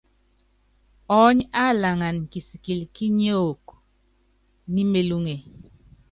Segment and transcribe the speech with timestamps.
[1.17, 3.63] Ɔɔ́ny á laŋan kisikɛl kí niok
[4.73, 5.35] ní melúŋe.